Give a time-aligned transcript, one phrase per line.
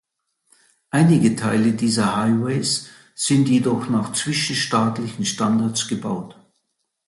[0.89, 6.35] Einige Teile dieser Highways sind jedoch nach zwischenstaatlichen Standards gebaut.